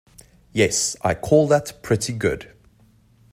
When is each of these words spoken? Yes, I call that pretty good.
Yes, 0.51 0.95
I 1.03 1.13
call 1.13 1.47
that 1.49 1.83
pretty 1.83 2.13
good. 2.13 2.53